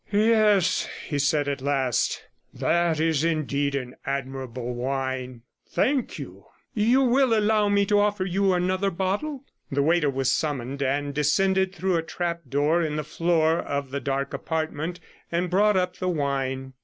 [0.11, 5.43] 'Yes,' he said at last, 'that is indeed an admirable wine.
[5.69, 10.81] Thank you; you will allow me to offer you another bottle?' The waiter was summoned,
[10.81, 14.99] and descended through a trap door in the floor of the dark apartment
[15.31, 16.73] and brought up the wine.